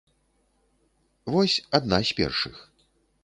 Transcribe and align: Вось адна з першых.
Вось 1.35 1.59
адна 1.79 1.99
з 2.13 2.17
першых. 2.21 2.55